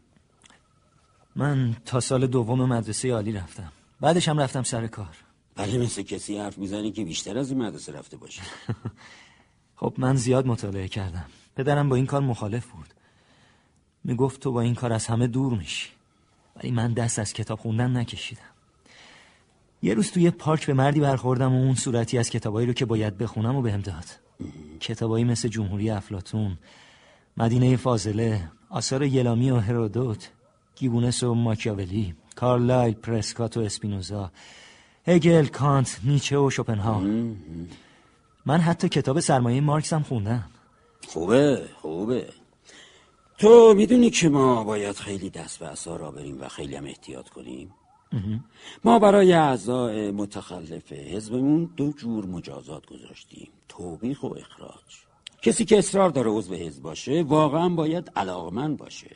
من 1.35 1.75
تا 1.85 1.99
سال 1.99 2.27
دوم 2.27 2.65
مدرسه 2.65 3.11
عالی 3.13 3.31
رفتم. 3.31 3.71
بعدش 4.01 4.27
هم 4.29 4.39
رفتم 4.39 4.63
سر 4.63 4.87
کار. 4.87 5.17
بله 5.55 5.77
مثل 5.77 6.01
کسی 6.01 6.37
حرف 6.37 6.57
می‌زنی 6.57 6.91
که 6.91 7.05
بیشتر 7.05 7.37
از 7.37 7.51
این 7.51 7.61
مدرسه 7.61 7.91
رفته 7.91 8.17
باشه 8.17 8.41
خب 9.79 9.93
من 9.97 10.15
زیاد 10.15 10.47
مطالعه 10.47 10.87
کردم. 10.87 11.25
پدرم 11.55 11.89
با 11.89 11.95
این 11.95 12.05
کار 12.05 12.21
مخالف 12.21 12.65
بود. 12.65 12.87
می‌گفت 14.03 14.39
تو 14.39 14.51
با 14.51 14.61
این 14.61 14.75
کار 14.75 14.93
از 14.93 15.07
همه 15.07 15.27
دور 15.27 15.57
میشی. 15.57 15.89
ولی 16.55 16.71
من 16.71 16.93
دست 16.93 17.19
از 17.19 17.33
کتاب 17.33 17.59
خوندن 17.59 17.97
نکشیدم. 17.97 18.56
یه 19.81 19.93
روز 19.93 20.11
توی 20.11 20.31
پارک 20.31 20.65
به 20.65 20.73
مردی 20.73 20.99
برخوردم 20.99 21.55
و 21.55 21.63
اون 21.63 21.75
صورتی 21.75 22.17
از 22.17 22.29
کتابایی 22.29 22.67
رو 22.67 22.73
که 22.73 22.85
باید 22.85 23.17
بخونم 23.17 23.55
و 23.55 23.61
بهم 23.61 23.81
داد. 23.81 24.05
کتابایی 24.79 25.25
مثل 25.25 25.47
جمهوری 25.47 25.89
افلاتون 25.89 26.57
مدینه 27.37 27.75
فاضله 27.75 28.51
آثار 28.69 29.03
یلامی 29.03 29.51
و 29.51 29.55
هرودوت 29.55 30.29
گیبونس 30.75 31.23
و 31.23 31.33
ماکیاولی 31.33 32.15
کارلایل 32.35 32.93
پرسکات 32.93 33.57
و 33.57 33.59
اسپینوزا 33.59 34.31
هگل 35.07 35.45
کانت 35.45 35.99
نیچه 36.03 36.37
و 36.37 36.49
شوپنهاور 36.49 37.35
من 38.45 38.59
حتی 38.59 38.89
کتاب 38.89 39.19
سرمایه 39.19 39.61
مارکس 39.61 39.93
هم 39.93 40.03
خوندم. 40.03 40.49
خوبه 41.07 41.67
خوبه. 41.81 42.29
تو 43.37 43.73
می‌دونی 43.77 44.09
که 44.09 44.29
ما 44.29 44.63
باید 44.63 44.95
خیلی 44.95 45.29
دست 45.29 45.59
به 45.59 45.67
اثار 45.67 45.99
را 45.99 46.11
بریم 46.11 46.41
و 46.41 46.47
خیلی 46.47 46.75
هم 46.75 46.85
احتیاط 46.85 47.29
کنیم؟ 47.29 47.71
ما 48.83 48.99
برای 48.99 49.33
اعضای 49.33 50.11
متخلف 50.11 50.91
حزبمون 50.93 51.73
دو 51.77 51.91
جور 51.91 52.25
مجازات 52.25 52.85
گذاشتیم 52.85 53.49
توبیخ 53.69 54.23
و 54.23 54.27
اخراج. 54.27 55.07
کسی 55.41 55.65
که 55.65 55.77
اصرار 55.77 56.09
داره 56.09 56.31
عضو 56.31 56.55
حزب 56.55 56.83
باشه 56.83 57.23
واقعا 57.23 57.69
باید 57.69 58.11
علاقمند 58.15 58.77
باشه. 58.77 59.15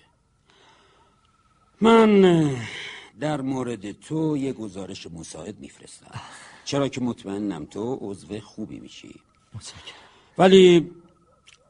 من 1.81 2.21
در 3.19 3.41
مورد 3.41 3.91
تو 3.91 4.37
یه 4.37 4.53
گزارش 4.53 5.07
مساعد 5.07 5.59
میفرستم. 5.59 6.21
چرا 6.65 6.87
که 6.87 7.01
مطمئنم 7.01 7.65
تو 7.65 7.97
عضو 8.01 8.39
خوبی 8.39 8.79
میشی. 8.79 9.15
ولی 10.37 10.91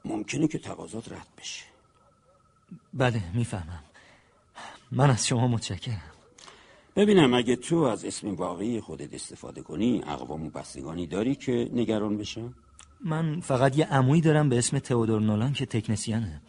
ممکنه 0.06 0.48
که 0.48 0.58
تقاضات 0.58 1.12
رد 1.12 1.28
بشه. 1.38 1.66
بله 2.94 3.24
می‌فهمم. 3.34 3.84
من 4.92 5.10
از 5.10 5.28
شما 5.28 5.48
متشکرم. 5.48 6.11
ببینم 6.95 7.33
اگه 7.33 7.55
تو 7.55 7.75
از 7.75 8.05
اسم 8.05 8.36
واقعی 8.36 8.81
خودت 8.81 9.13
استفاده 9.13 9.62
کنی 9.62 10.03
اقوام 10.07 10.45
و 10.45 10.50
بستگانی 10.50 11.07
داری 11.07 11.36
که 11.36 11.69
نگران 11.74 12.17
بشن؟ 12.17 12.53
من 13.05 13.39
فقط 13.39 13.77
یه 13.77 13.86
عمویی 13.86 14.21
دارم 14.21 14.50
به 14.50 14.57
اسم 14.57 14.79
تئودور 14.79 15.21
نولان 15.21 15.53
که 15.53 15.65
تکنسیانه. 15.65 16.41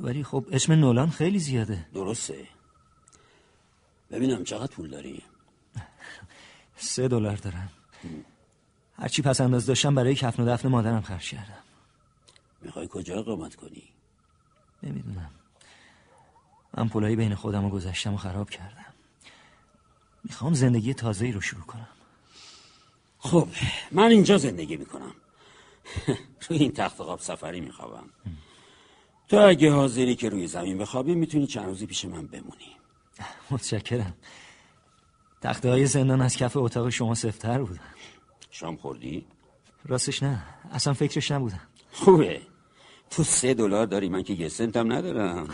ولی 0.00 0.24
خب 0.24 0.44
اسم 0.52 0.72
نولان 0.72 1.10
خیلی 1.10 1.38
زیاده. 1.38 1.86
درسته. 1.94 2.48
ببینم 4.10 4.44
چقدر 4.44 4.72
پول 4.72 4.90
داری؟ 4.90 5.22
سه 6.76 7.08
دلار 7.08 7.36
دارم. 7.36 7.68
هرچی 8.96 9.22
پس 9.22 9.40
انداز 9.40 9.66
داشتم 9.66 9.94
برای 9.94 10.14
کفن 10.14 10.42
و 10.42 10.46
دفن 10.46 10.68
مادرم 10.68 11.00
خرج 11.00 11.30
کردم. 11.30 11.62
می‌خوای 12.62 12.88
کجا 12.90 13.18
اقامت 13.18 13.54
کنی؟ 13.54 13.82
نمی‌دونم. 14.82 15.30
من 16.76 16.88
پولایی 16.88 17.16
بین 17.16 17.34
خودم 17.34 17.64
رو 17.64 17.70
گذشتم 17.70 18.14
و 18.14 18.16
خراب 18.16 18.50
کردم. 18.50 18.93
می‌خوام 20.24 20.54
زندگی 20.54 20.94
تازه 20.94 21.30
رو 21.30 21.40
شروع 21.40 21.64
کنم. 21.64 21.88
خب 23.18 23.48
من 23.92 24.10
اینجا 24.10 24.38
زندگی 24.38 24.76
می‌کنم. 24.76 25.14
روی 26.48 26.58
این 26.58 26.72
تخت 26.72 26.96
خواب 26.96 27.20
سفری 27.20 27.60
میخوابم. 27.60 28.10
تو 29.28 29.36
اگه 29.38 29.72
حاضری 29.72 30.14
که 30.14 30.28
روی 30.28 30.46
زمین 30.46 30.78
بخوابی 30.78 31.14
می‌تونی 31.14 31.46
چند 31.46 31.66
روزی 31.66 31.86
پیش 31.86 32.04
من 32.04 32.26
بمونی. 32.26 32.76
متشکرم. 33.50 34.14
تخته 35.42 35.70
های 35.70 35.86
زندان 35.86 36.20
از 36.20 36.36
کف 36.36 36.56
اتاق 36.56 36.90
شما 36.90 37.14
سفتر 37.14 37.62
بودن. 37.62 37.80
شام 38.50 38.76
خوردی؟ 38.76 39.26
راستش 39.86 40.22
نه. 40.22 40.42
اصلا 40.70 40.92
فکرش 40.92 41.30
نبودم. 41.30 41.60
خوبه. 41.92 42.40
تو 43.10 43.22
سه 43.22 43.54
دلار 43.54 43.86
داری 43.86 44.08
من 44.08 44.22
که 44.22 44.32
یه 44.32 44.48
سنتم 44.48 44.92
ندارم. 44.92 45.48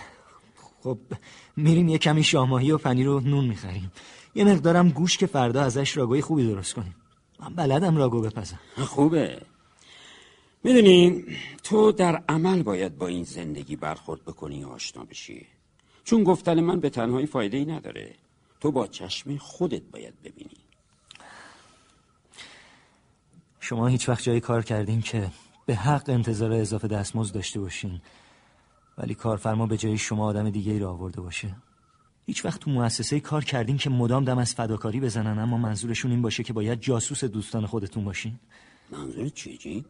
خب 0.83 0.99
میریم 1.57 1.89
یه 1.89 1.99
کمی 1.99 2.23
شاماهی 2.23 2.71
و 2.71 2.79
پنیر 2.79 3.09
و 3.09 3.21
نون 3.21 3.45
می‌خریم. 3.45 3.93
یه 4.35 4.45
مقدارم 4.45 4.89
گوش 4.89 5.17
که 5.17 5.27
فردا 5.27 5.63
ازش 5.63 5.97
راگوی 5.97 6.21
خوبی 6.21 6.49
درست 6.49 6.75
کنیم. 6.75 6.95
من 7.41 7.55
بلدم 7.55 7.97
راگو 7.97 8.21
بپزم. 8.21 8.61
خوبه. 8.77 9.43
می‌دونی 10.65 11.25
تو 11.63 11.93
در 11.93 12.23
عمل 12.29 12.63
باید 12.63 12.99
با 12.99 13.07
این 13.07 13.25
زندگی 13.25 13.77
برخورد 13.77 14.25
بکنی 14.25 14.65
و 14.65 14.69
آشنا 14.69 15.05
بشی. 15.05 15.47
چون 16.05 16.25
گفتن 16.25 16.61
من 16.61 16.81
به 16.81 16.91
تنهایی 16.91 17.27
فایده 17.27 17.57
ای 17.57 17.65
نداره. 17.65 18.15
تو 18.61 18.73
با 18.73 18.87
چشم 18.87 19.37
خودت 19.37 19.83
باید 19.83 20.15
ببینی. 20.25 20.57
شما 23.61 23.87
هیچ 23.87 24.09
وقت 24.09 24.23
جایی 24.23 24.41
کار 24.41 24.63
کردین 24.63 25.03
که 25.03 25.31
به 25.67 25.75
حق 25.75 26.11
انتظار 26.11 26.53
اضافه 26.53 26.89
دستمزد 26.89 27.35
داشته 27.35 27.61
باشین. 27.61 28.01
ولی 29.01 29.15
کارفرما 29.15 29.67
به 29.67 29.77
جای 29.77 29.99
شما 29.99 30.27
آدم 30.27 30.51
دیگه 30.51 30.73
ای 30.73 30.79
را 30.79 30.91
آورده 30.91 31.21
باشه. 31.21 31.57
هیچ 32.27 32.45
وقت 32.45 32.61
تو 32.61 32.71
مؤسسه 32.71 33.21
کار 33.21 33.45
کردین 33.45 33.77
که 33.77 33.91
مدام 33.91 34.25
دم 34.25 34.39
از 34.39 34.55
فداکاری 34.55 35.01
بزنن 35.01 35.39
اما 35.39 35.59
منظورشون 35.59 36.11
این 36.11 36.23
باشه 36.23 36.43
که 36.43 36.53
باید 36.53 36.81
جاسوس 36.81 37.25
دوستان 37.25 37.67
خودتون 37.67 38.05
باشین. 38.05 38.41
منظور 38.91 39.29
چی 39.29 39.59
جی؟ 39.59 39.85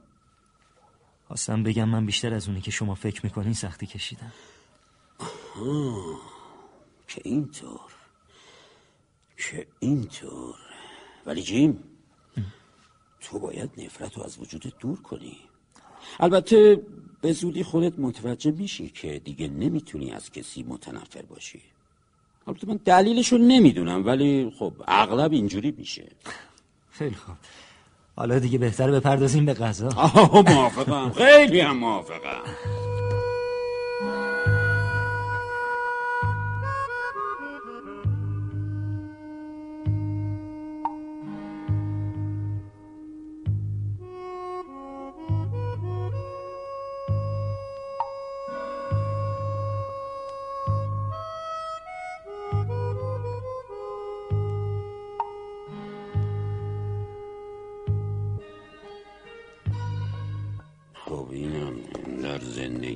خواستم 1.27 1.63
بگم 1.63 1.89
من 1.89 2.07
بیشتر 2.07 2.35
از 2.35 2.49
اونی 2.49 2.61
که 2.61 2.71
شما 2.71 2.95
فکر 2.95 3.21
می‌کنین 3.25 3.53
سختی 3.53 3.87
کشیدم. 3.87 4.33
آه، 5.19 6.21
که 7.09 7.21
اینطور. 7.25 7.81
که 9.37 9.67
اینطور. 9.81 10.57
ولی 11.27 11.43
جیم 11.43 11.85
تو 13.21 13.39
باید 13.39 13.71
نفرت 13.79 14.17
رو 14.17 14.23
از 14.23 14.39
وجودت 14.39 14.79
دور 14.79 15.03
کنی. 15.03 15.50
البته 16.21 16.83
به 17.21 17.33
زودی 17.33 17.63
خودت 17.63 17.99
متوجه 17.99 18.51
میشی 18.51 18.89
که 18.89 19.19
دیگه 19.25 19.49
نمی‌تونی 19.49 20.11
از 20.11 20.31
کسی 20.31 20.63
متنفر 20.63 21.23
باشی. 21.23 21.63
البته 22.47 22.69
من 22.69 22.81
دلیلشو 22.85 23.39
نمی‌دونم 23.39 24.07
ولی 24.07 24.53
خب 24.59 24.73
اغلب 24.89 25.33
اینجوری 25.33 25.75
میشه. 25.79 26.09
خیلی 26.91 27.15
خوب. 27.15 27.35
حالا 28.17 28.39
دیگه 28.39 28.59
بهتر 28.59 28.91
بپردازیم 28.91 29.45
به 29.47 29.55
غذا. 29.55 29.89
آه 29.97 30.53
موافقم. 30.53 31.11
خیلی 31.11 31.61
هم 31.61 31.77
موافقم. 31.77 32.43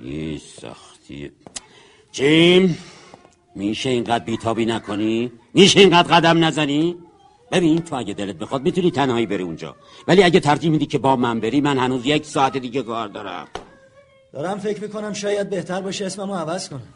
زندگی 0.04 0.38
سختی 0.38 1.32
جیم 2.12 2.78
میشه 3.54 3.90
اینقدر 3.90 4.25
بیتابی 4.25 4.66
نکنی؟ 4.66 5.32
میشه 5.54 5.80
اینقدر 5.80 6.14
قدم 6.14 6.44
نزنی؟ 6.44 6.96
ببین 7.52 7.78
تو 7.78 7.96
اگه 7.96 8.14
دلت 8.14 8.37
بخواد 8.37 8.62
می‌تونی 8.62 8.90
تنهایی 8.90 9.26
بری 9.26 9.42
اونجا 9.42 9.76
ولی 10.08 10.23
اگه 10.23 10.40
ترجیح 10.40 10.70
میدی 10.70 10.87
که 10.87 10.99
با 10.99 11.16
من 11.16 11.40
بری 11.40 11.61
من 11.61 11.78
هنوز 11.78 12.06
یک 12.06 12.26
ساعت 12.26 12.56
دیگه 12.56 12.82
کار 12.82 13.08
دارم 13.08 13.49
دارم 14.32 14.58
فکر 14.58 14.82
می‌کنم 14.82 15.12
شاید 15.12 15.50
بهتر 15.50 15.80
باشه 15.80 16.06
اسممو 16.06 16.34
عوض 16.34 16.68
کنم 16.68 16.88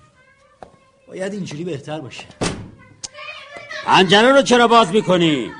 باید 1.08 1.32
اینجوری 1.32 1.64
بهتر 1.64 2.00
باشه 2.00 2.24
پنجره 3.84 4.32
رو 4.32 4.42
چرا 4.42 4.68
باز 4.68 4.92
می‌کنی؟ 4.92 5.50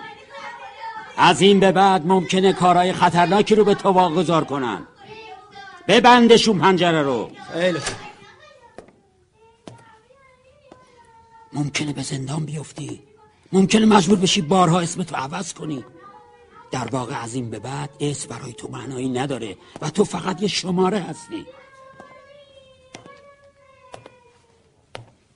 از 1.16 1.40
این 1.40 1.60
به 1.60 1.72
بعد 1.72 2.06
ممکنه 2.06 2.52
کارهای 2.52 2.92
خطرناکی 2.92 3.54
رو 3.54 3.64
به 3.64 3.74
تو 3.74 3.88
واگذار 3.88 4.44
کنن 4.44 4.86
ببندشون 5.88 6.59
پنجره 6.59 7.02
رو. 7.02 7.30
خیلی 7.52 7.78
ممکنه 11.52 11.92
به 11.92 12.02
زندان 12.02 12.45
بیفتی. 12.45 13.02
ممکنه 13.52 13.87
مجبور 13.87 14.18
بشی 14.18 14.42
بارها 14.42 14.80
اسمتو 14.80 15.16
عوض 15.16 15.52
کنی. 15.52 15.85
در 16.71 16.88
واقع 16.88 17.23
از 17.23 17.35
این 17.35 17.50
به 17.50 17.59
بعد 17.59 17.90
اسم 18.00 18.28
برای 18.28 18.52
تو 18.52 18.68
معنایی 18.68 19.09
نداره 19.09 19.57
و 19.80 19.90
تو 19.90 20.04
فقط 20.04 20.42
یه 20.42 20.49
شماره 20.49 21.00
هستی. 21.00 21.47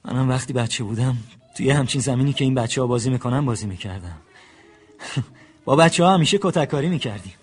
منم 0.05 0.29
وقتی 0.29 0.53
بچه 0.53 0.85
بودم 0.85 1.17
توی 1.57 1.71
همچین 1.71 2.01
زمینی 2.01 2.33
که 2.33 2.45
این 2.45 2.55
بچه 2.55 2.81
ها 2.81 2.87
بازی 2.87 3.11
می‌کنن 3.11 3.47
بازی 3.47 3.67
می‌کردم. 3.67 4.19
با 5.65 5.77
بچه 5.77 6.05
ها 6.05 6.15
همیشه 6.15 6.39
کتککاری 6.43 6.89
می‌کردیم. 6.89 7.35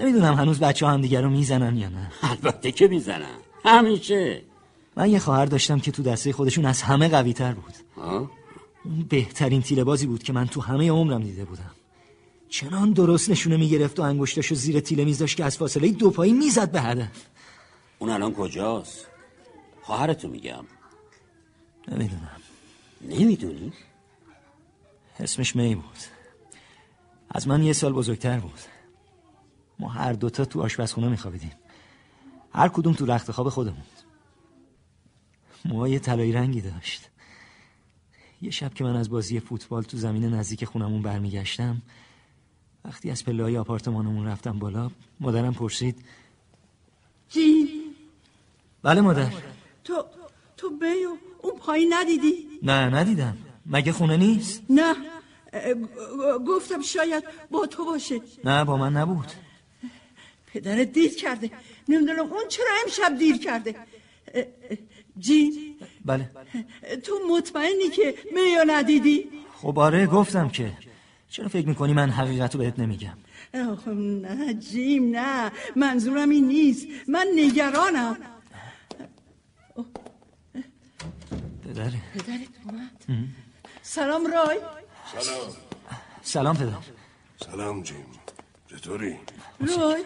نمی‌دونم 0.00 0.34
هنوز 0.34 0.60
بچه 0.60 0.86
هم 0.86 1.00
دیگر 1.00 1.22
رو 1.22 1.30
می‌زنن 1.30 1.76
یا 1.76 1.88
نه. 1.88 2.12
البته 2.30 2.72
که 2.72 2.88
می‌زنن. 2.88 3.36
همیشه. 3.64 4.42
من 4.96 5.10
یه 5.10 5.18
خواهر 5.18 5.46
داشتم 5.46 5.78
که 5.78 5.90
تو 5.90 6.02
دسته 6.02 6.32
خودشون 6.32 6.64
از 6.64 6.82
همه 6.82 7.08
قوی 7.08 7.32
تر 7.32 7.52
بود. 7.52 7.74
ها؟ 7.96 8.30
اون 8.84 9.06
بهترین 9.08 9.62
تیله 9.62 9.84
بازی 9.84 10.06
بود 10.06 10.22
که 10.22 10.32
من 10.32 10.46
تو 10.46 10.60
همه 10.60 10.90
عمرم 10.90 11.22
دیده 11.22 11.44
بودم. 11.44 11.70
چنان 12.48 12.92
درست 12.92 13.30
نشونه 13.30 13.56
می‌گرفت 13.56 13.98
و 13.98 14.02
انگشتاشو 14.02 14.54
زیر 14.54 14.80
تیله 14.80 15.04
میذاشت 15.04 15.36
که 15.36 15.44
از 15.44 15.56
فاصله 15.56 15.92
دو 15.92 16.10
پایی 16.10 16.32
می‌زد 16.32 16.70
به 16.70 16.80
هدف. 16.80 17.26
اون 17.98 18.10
الان 18.10 18.34
کجاست؟ 18.34 19.06
خواهرتو 19.82 20.28
میگم. 20.28 20.64
نمی‌دونم. 21.88 22.40
نمی‌دونی؟ 23.00 23.72
اسمش 25.20 25.56
می 25.56 25.74
بود. 25.74 25.84
از 27.30 27.48
من 27.48 27.62
یه 27.62 27.72
سال 27.72 27.92
بزرگتر 27.92 28.40
بود. 28.40 28.58
ما 29.80 29.88
هر 29.88 30.12
دوتا 30.12 30.44
تو 30.44 30.62
آشپزخونه 30.62 31.08
میخوابیدیم. 31.08 31.52
هر 32.52 32.68
کدوم 32.68 32.92
تو 32.92 33.06
رخت 33.06 33.30
خواب 33.30 33.48
خودمون. 33.48 33.82
موهای 35.64 35.98
طلایی 35.98 36.32
رنگی 36.32 36.60
داشت. 36.60 37.10
یه 38.42 38.50
شب 38.50 38.74
که 38.74 38.84
من 38.84 38.96
از 38.96 39.10
بازی 39.10 39.40
فوتبال 39.40 39.82
تو 39.82 39.96
زمین 39.96 40.24
نزدیک 40.24 40.64
خونمون 40.64 41.02
برمیگشتم 41.02 41.82
وقتی 42.84 43.10
از 43.10 43.24
پله 43.24 43.42
های 43.42 43.58
آپارتمانمون 43.58 44.26
رفتم 44.26 44.58
بالا 44.58 44.90
مادرم 45.20 45.54
پرسید 45.54 46.04
جین 47.28 47.68
بله 48.82 49.00
مادر. 49.00 49.32
تو 49.84 50.04
تو 50.56 50.70
بیو 50.70 51.16
اون 51.42 51.58
پایین 51.58 51.92
ندیدی؟ 51.92 52.48
نه 52.62 52.72
ندیدم. 52.72 53.36
مگه 53.66 53.92
خونه 53.92 54.16
نیست؟ 54.16 54.62
نه. 54.70 54.94
گفتم 56.46 56.82
شاید 56.82 57.24
با 57.50 57.66
تو 57.66 57.84
باشه. 57.84 58.20
نه 58.44 58.64
با 58.64 58.76
من 58.76 58.92
نبود. 58.92 59.32
پدرت 60.54 60.92
دیر 60.92 61.14
کرده. 61.14 61.50
نمی‌دونم 61.88 62.32
اون 62.32 62.48
چرا 62.48 62.66
امشب 62.84 63.18
دیر 63.18 63.38
کرده. 63.38 63.76
جین 65.18 65.76
بله. 66.04 66.30
تو 67.04 67.20
مطمئنی 67.30 67.88
که 67.96 68.14
میو 68.34 68.64
ندیدی؟ 68.66 69.30
خب 69.56 69.78
آره 69.78 70.06
گفتم 70.06 70.48
که. 70.48 70.72
چرا 71.30 71.48
فکر 71.48 71.68
می‌کنی 71.68 71.92
من 71.92 72.10
حقیقت 72.10 72.54
رو 72.54 72.60
بهت 72.60 72.78
نمیگم؟ 72.78 73.18
آخ، 73.54 73.88
نه 73.88 74.54
جیم 74.54 75.16
نه. 75.16 75.52
منظورم 75.76 76.28
این 76.28 76.48
نیست. 76.48 76.86
من 77.08 77.26
نگرانم. 77.34 78.16
پدره 81.64 81.92
پدرت 82.14 82.48
اومد. 82.64 83.26
سلام 83.82 84.26
رای. 84.26 84.58
سلام. 85.18 85.52
سلام 86.22 86.56
پدر. 86.56 86.72
سلام 87.46 87.82
جیم. 87.82 88.06
چطوری؟ 88.70 89.16
رای. 89.60 90.04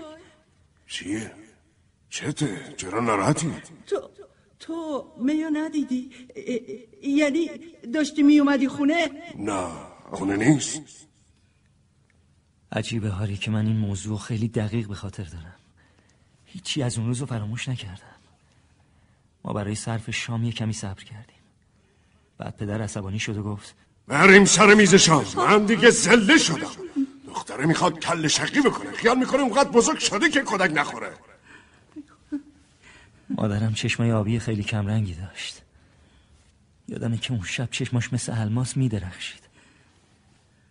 چیه؟ 0.87 1.33
چته؟ 2.11 2.75
چرا 2.77 3.01
ناراحتی؟ 3.01 3.53
تو 3.87 4.11
تو 4.59 5.07
میو 5.19 5.51
ندیدی؟ 5.53 6.11
یعنی 7.03 7.51
داشتی 7.95 8.23
میومدی 8.23 8.69
خونه؟ 8.69 9.11
نه 9.39 9.69
خونه 10.11 10.37
نیست. 10.37 11.07
عجیبه 12.73 13.09
هاری 13.09 13.37
که 13.37 13.51
من 13.51 13.67
این 13.67 13.77
موضوع 13.77 14.19
خیلی 14.19 14.49
دقیق 14.49 14.89
به 14.89 14.95
خاطر 14.95 15.25
دارم. 15.25 15.57
هیچی 16.45 16.83
از 16.83 16.99
اون 16.99 17.07
روز 17.07 17.21
رو 17.21 17.27
فراموش 17.27 17.69
نکردم. 17.69 18.15
ما 19.45 19.53
برای 19.53 19.75
صرف 19.75 20.11
شام 20.11 20.45
یه 20.45 20.53
کمی 20.53 20.73
صبر 20.73 21.05
کردیم. 21.05 21.37
بعد 22.39 22.57
پدر 22.57 22.83
عصبانی 22.83 23.19
شد 23.19 23.37
و 23.37 23.43
گفت 23.43 23.75
بریم 24.09 24.45
سر 24.45 24.75
میز 24.75 24.95
شام. 24.95 25.25
من 25.37 25.65
دیگه 25.65 25.91
زله 25.91 26.39
شدم. 26.39 26.71
دختره 27.35 27.67
می‌خواد 27.67 27.99
کل 27.99 28.29
شقی 28.29 28.61
بکنه. 28.61 28.91
خیال 28.91 29.19
می‌کنه 29.19 29.41
اونقدر 29.41 29.71
بزرگ 29.71 29.99
شده 29.99 30.31
که 30.31 30.43
کدک 30.47 30.71
نخوره. 30.75 31.13
مادرم 33.31 33.75
چشمای 33.75 34.13
آبی 34.13 34.39
خیلی 34.39 34.63
کمرنگی 34.63 35.15
داشت. 35.15 35.63
یادمه 36.89 37.19
که 37.19 37.33
اون 37.33 37.43
شب 37.43 37.69
چشماش 37.71 38.13
مثل 38.13 38.33
الماس 38.41 38.77
میدرخشید. 38.77 39.43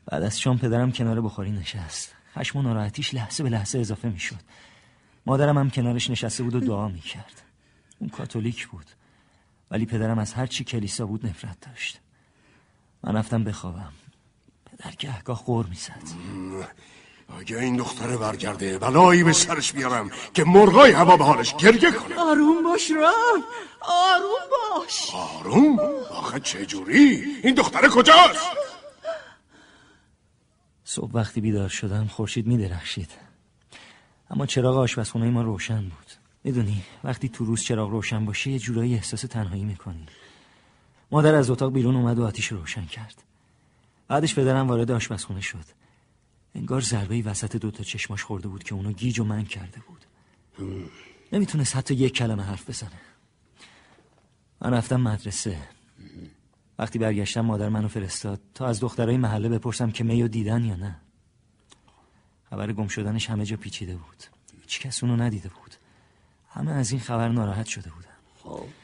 بعد 0.05 0.23
از 0.23 0.39
شام 0.39 0.57
پدرم 0.57 0.91
کنار 0.91 1.21
بخاری 1.21 1.51
نشست. 1.51 2.15
خشم 2.35 2.59
و 2.59 2.61
ناراحتیش 2.61 3.13
لحظه 3.13 3.43
به 3.43 3.49
لحظه 3.49 3.79
اضافه 3.79 4.09
می‌شد. 4.09 4.39
مادرم 5.25 5.57
هم 5.57 5.69
کنارش 5.69 6.09
نشسته 6.09 6.43
بود 6.43 6.55
و 6.55 6.59
دعا 6.59 6.87
می‌کرد. 6.87 7.41
اون 7.99 8.09
کاتولیک 8.09 8.67
بود. 8.67 8.85
ولی 9.71 9.85
پدرم 9.85 10.19
از 10.19 10.33
هر 10.33 10.45
چی 10.47 10.63
کلیسا 10.63 11.05
بود 11.05 11.25
نفرت 11.25 11.61
داشت. 11.61 11.99
من 13.03 13.15
رفتم 13.15 13.43
بخوابم. 13.43 13.93
گهگاه 15.03 15.43
غور 15.45 15.65
می‌زد. 15.65 16.03
اگه 17.39 17.57
این 17.57 17.75
دختره 17.75 18.17
برگرده 18.17 18.77
بلایی 18.77 19.23
به 19.23 19.33
سرش 19.33 19.73
بیارم 19.73 20.09
که 20.33 20.43
مرغای 20.43 20.91
هوا 20.91 21.17
به 21.17 21.23
حالش 21.23 21.55
گریه 21.55 21.91
کنه. 21.91 22.15
آروم 22.19 22.63
باش 22.63 22.91
رای 22.91 23.43
آروم 23.81 24.43
باش. 24.51 25.09
آروم؟ 25.13 25.79
آخه 26.09 26.39
چجوری؟ 26.39 27.23
این 27.43 27.55
دختره 27.55 27.89
کجاست؟ 27.89 28.45
صبح 30.83 31.11
وقتی 31.13 31.41
بیدار 31.41 31.69
شدم 31.69 32.07
خورشید 32.07 32.47
می 32.47 32.57
درخشید. 32.57 33.11
اما 34.29 34.45
چراغ 34.45 34.77
آشپزخونه 34.77 35.29
ما 35.29 35.41
روشن 35.41 35.81
بود. 35.81 36.11
می‌دونی 36.43 36.83
وقتی 37.03 37.29
تو 37.29 37.45
روز 37.45 37.63
چراغ 37.63 37.89
روشن 37.89 38.25
باشه 38.25 38.51
یه 38.51 38.59
جورایی 38.59 38.95
احساس 38.95 39.21
تنهایی 39.21 39.63
می‌کنی. 39.63 40.05
مادر 41.11 41.35
از 41.35 41.49
اتاق 41.49 41.73
بیرون 41.73 41.95
اومد 41.95 42.19
و 42.19 42.25
آتیش 42.25 42.47
رو 42.47 42.57
روشن 42.57 42.85
کرد. 42.85 43.23
بعدش 44.07 44.35
پدرم 44.35 44.67
وارد 44.67 44.91
آشپزخونه 44.91 45.41
شد. 45.41 45.65
انگار 46.55 46.81
ضربه 46.81 47.21
وسط 47.21 47.55
دوتا 47.55 47.83
چشماش 47.83 48.23
خورده 48.23 48.47
بود 48.47 48.63
که 48.63 48.75
اونو 48.75 48.91
گیج 48.91 49.19
و 49.19 49.23
من 49.23 49.43
کرده 49.43 49.79
بود. 49.79 50.05
نمی‌تونست 51.31 51.75
حتی 51.75 51.93
یک 51.93 52.13
کلمه 52.13 52.43
حرف 52.43 52.69
بزنه. 52.69 53.01
من 54.61 54.73
رفتم 54.73 55.01
مدرسه. 55.01 55.57
وقتی 56.79 56.99
برگشتم 56.99 57.41
مادر 57.41 57.69
منو 57.69 57.87
فرستاد 57.87 58.41
تا 58.53 58.67
از 58.67 58.79
دخترای 58.79 59.17
محله 59.17 59.49
بپرسم 59.49 59.91
که 59.91 60.03
میو 60.03 60.27
دیدن 60.27 60.65
یا 60.65 60.75
نه. 60.75 60.95
خبر 62.49 62.73
گم 62.73 62.87
شدنش 62.87 63.29
همه 63.29 63.45
جا 63.45 63.57
پیچیده 63.57 63.95
بود. 63.95 64.23
هیچ 64.61 64.79
کس 64.79 65.03
اونو 65.03 65.23
ندیده 65.23 65.49
بود. 65.49 65.75
همه 66.49 66.71
از 66.71 66.91
این 66.91 66.99
خبر 66.99 67.29
ناراحت 67.29 67.65
شده 67.65 67.89
بودن. 67.89 68.09
خب. 68.43 68.82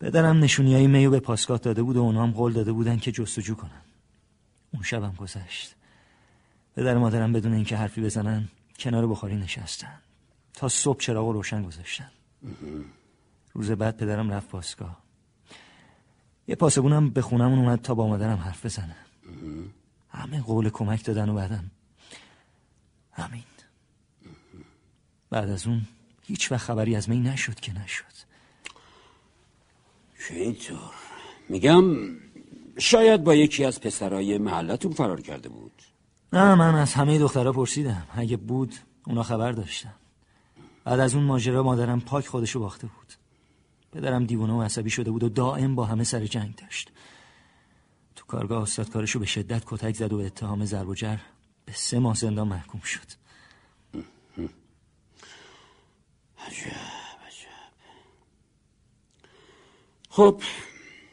پدرم 0.00 0.38
نشونی 0.38 0.74
های 0.74 0.86
میو 0.86 1.10
به 1.10 1.20
پاسگاه 1.20 1.58
داده 1.58 1.82
بود 1.82 1.96
و 1.96 2.00
اونا 2.00 2.22
هم 2.22 2.30
قول 2.30 2.52
داده 2.52 2.72
بودن 2.72 2.96
که 2.96 3.12
جستجو 3.12 3.54
کنن. 3.54 3.82
اون 4.74 4.82
شبم 4.82 5.14
گذشت. 5.18 5.74
پدر 6.76 6.98
مادرم 6.98 7.32
بدون 7.32 7.52
اینکه 7.52 7.76
حرفی 7.76 8.00
بزنن 8.00 8.48
کنار 8.78 9.06
بخاری 9.06 9.36
نشستن. 9.36 9.98
تا 10.54 10.68
صبح 10.68 11.00
چراغ 11.00 11.28
روشن 11.28 11.62
گذاشتن. 11.62 12.10
روز 13.54 13.70
بعد 13.70 13.96
پدرم 13.96 14.30
رفت 14.30 14.50
باسگاه 14.50 15.04
یه 16.48 16.54
پاسبونم 16.54 17.10
به 17.10 17.22
خونمون 17.22 17.58
اومد 17.58 17.82
تا 17.82 17.94
با 17.94 18.06
مادرم 18.06 18.38
حرف 18.38 18.66
بزنه. 18.66 18.96
همه 20.10 20.40
قول 20.40 20.70
کمک 20.70 21.04
دادن 21.04 21.28
و 21.28 21.34
بعدم. 21.34 21.70
همین. 23.12 23.42
بعد 25.30 25.50
از 25.50 25.66
اون 25.66 25.82
هیچ 26.22 26.52
وقت 26.52 26.64
خبری 26.64 26.96
از 26.96 27.08
می 27.08 27.20
نشد 27.20 27.60
که 27.60 27.72
نشد. 27.72 28.13
اینطور 30.30 30.94
میگم 31.48 31.84
شاید 32.78 33.24
با 33.24 33.34
یکی 33.34 33.64
از 33.64 33.80
پسرای 33.80 34.38
محلتون 34.38 34.92
فرار 34.92 35.20
کرده 35.20 35.48
بود. 35.48 35.82
نه 36.32 36.54
من 36.54 36.74
از 36.74 36.94
همه 36.94 37.18
دخترها 37.18 37.52
پرسیدم. 37.52 38.06
اگه 38.16 38.36
بود 38.36 38.74
اونا 39.06 39.22
خبر 39.22 39.52
داشتم 39.52 39.94
بعد 40.84 41.00
از 41.00 41.14
اون 41.14 41.24
ماجرا 41.24 41.62
مادرم 41.62 42.00
پاک 42.00 42.26
خودشو 42.26 42.60
باخته 42.60 42.86
بود. 42.86 43.12
پدرم 43.92 44.24
دیوانه 44.26 44.52
و 44.52 44.62
عصبی 44.62 44.90
شده 44.90 45.10
بود 45.10 45.22
و 45.22 45.28
دائم 45.28 45.74
با 45.74 45.84
همه 45.84 46.04
سر 46.04 46.26
جنگ 46.26 46.54
داشت. 46.54 46.92
تو 48.16 48.24
کارگاه 48.26 48.62
استاد 48.62 48.90
کارشو 48.90 49.18
به 49.18 49.26
شدت 49.26 49.62
کتک 49.66 49.96
زد 49.96 50.12
و 50.12 50.16
به 50.16 50.26
اتهام 50.26 50.64
ضرب 50.64 50.88
و 50.88 50.94
جر 50.94 51.18
به 51.64 51.72
سه 51.72 51.98
ماه 51.98 52.14
زندان 52.14 52.48
محکوم 52.48 52.80
شد. 52.80 53.06
عجب. 56.38 56.93
خب 60.16 60.42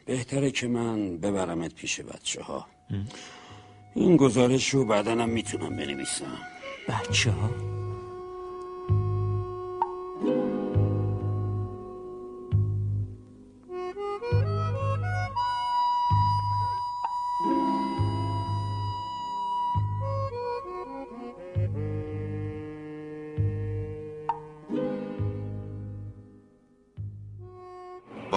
بهتره 0.06 0.50
که 0.50 0.68
من 0.68 1.16
ببرمت 1.16 1.74
پیش 1.74 2.00
بچه 2.00 2.42
ها 2.42 2.66
این 3.94 4.16
گزارش 4.16 4.68
رو 4.68 4.84
بعدنم 4.84 5.28
می‌تونم 5.28 5.76
بنویسم. 5.76 6.38
بچه 6.88 7.30
ها 7.30 7.71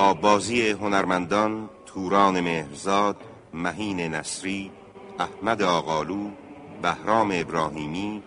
با 0.06 0.14
بازی 0.14 0.70
هنرمندان 0.70 1.70
توران 1.86 2.40
مهرزاد 2.40 3.18
مهین 3.54 4.00
نصری 4.00 4.72
احمد 5.20 5.62
آقالو 5.62 6.30
بهرام 6.82 7.32
ابراهیمی 7.34 8.24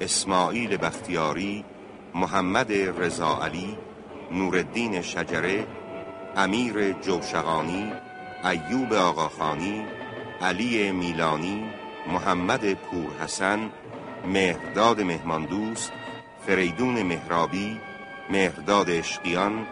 اسماعیل 0.00 0.76
بختیاری 0.76 1.64
محمد 2.14 2.72
رضا 2.72 3.38
علی 3.42 3.78
نوردین 4.32 5.02
شجره 5.02 5.66
امیر 6.36 6.92
جوشقانی 6.92 7.92
ایوب 8.44 8.92
آقاخانی 8.92 9.84
علی 10.42 10.92
میلانی 10.92 11.64
محمد 12.06 12.74
پور 12.74 13.10
حسن 13.22 13.70
مهرداد 14.26 15.00
مهماندوست 15.00 15.92
فریدون 16.46 17.02
مهرابی 17.02 17.80
مهرداد 18.30 18.90
اشقیان 18.90 19.66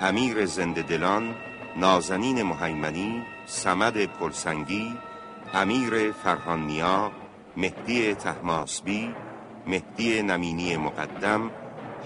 امیر 0.00 0.46
زنده 0.46 0.82
دلان 0.82 1.34
نازنین 1.76 2.42
مهیمنی 2.42 3.22
سمد 3.46 4.04
پلسنگی 4.04 4.94
امیر 5.54 6.12
فرهانیا 6.12 7.12
مهدی 7.56 8.14
تحماسبی 8.14 9.14
مهدی 9.66 10.22
نمینی 10.22 10.76
مقدم 10.76 11.50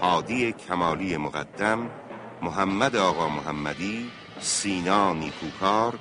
هادی 0.01 0.51
کمالی 0.51 1.17
مقدم 1.17 1.89
محمد 2.41 2.95
آقا 2.95 3.27
محمدی 3.27 4.11
سینا 4.39 5.13
نیکوکار 5.13 5.93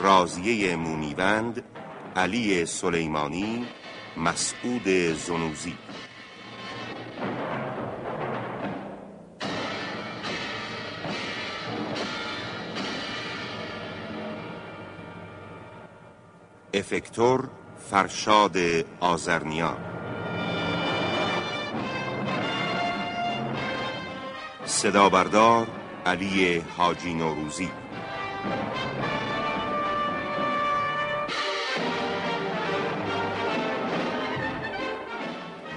رازیه 0.00 0.76
مونیوند 0.76 1.62
علی 2.16 2.66
سلیمانی 2.66 3.66
مسعود 4.16 4.88
زنوزی. 5.12 5.74
افکتور 16.74 17.48
فرشاد 17.90 18.56
آزرنیا 19.00 19.76
صدا 24.64 25.08
بردار 25.08 25.66
علی 26.06 26.62
حاجی 26.76 27.14
نوروزی 27.14 27.70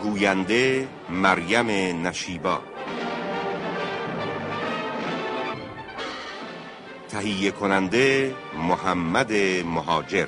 گوینده 0.01 0.87
مریم 1.09 1.67
نشیبا 2.07 2.59
تهیه 7.09 7.51
کننده 7.51 8.35
محمد 8.57 9.33
مهاجر 9.65 10.27